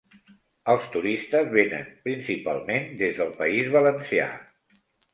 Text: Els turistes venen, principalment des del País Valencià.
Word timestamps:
Els 0.73 0.87
turistes 0.95 1.51
venen, 1.59 1.93
principalment 2.09 2.91
des 3.05 3.23
del 3.23 3.33
País 3.45 3.73
Valencià. 3.81 4.31